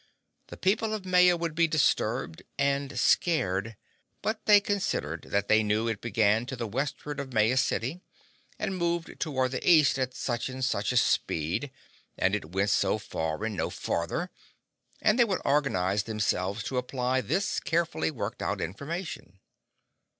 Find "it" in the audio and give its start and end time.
5.87-6.01, 12.35-12.45